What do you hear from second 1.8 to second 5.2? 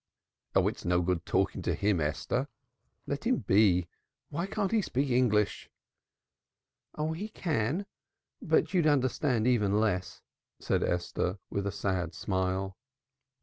Esther. Let him be. Why can't he speak